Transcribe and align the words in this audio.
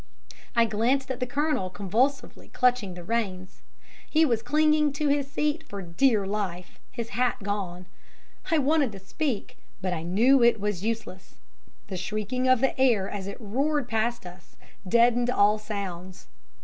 I 0.55 0.65
glanced 0.65 1.11
at 1.11 1.19
the 1.19 1.27
Colonel 1.27 1.69
convulsively 1.69 2.47
clutching 2.47 2.95
the 2.95 3.03
reins; 3.03 3.61
he 4.09 4.25
was 4.25 4.41
clinging 4.41 4.93
to 4.93 5.09
his 5.09 5.29
seat 5.31 5.61
for 5.61 5.83
dear 5.83 6.25
life, 6.25 6.79
his 6.91 7.09
hat 7.09 7.37
gone. 7.43 7.85
I 8.49 8.57
wanted 8.57 8.91
to 8.93 8.99
speak, 8.99 9.57
but 9.79 9.93
I 9.93 10.01
knew 10.01 10.41
it 10.41 10.59
was 10.59 10.83
useless 10.83 11.35
the 11.85 11.97
shrieking 11.97 12.47
of 12.47 12.61
the 12.61 12.75
air 12.81 13.07
as 13.11 13.27
it 13.27 13.37
roared 13.39 13.87
past 13.87 14.25
us 14.25 14.55
deadened 14.89 15.29
all 15.29 15.59
sounds. 15.59 16.25